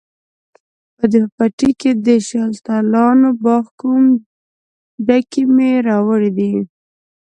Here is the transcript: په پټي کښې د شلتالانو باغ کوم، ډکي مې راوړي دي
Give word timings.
په 0.97 1.05
پټي 1.35 1.71
کښې 1.79 1.91
د 2.05 2.07
شلتالانو 2.27 3.29
باغ 3.43 3.65
کوم، 3.79 4.05
ډکي 5.07 5.43
مې 5.55 5.71
راوړي 5.87 6.31
دي 6.37 6.53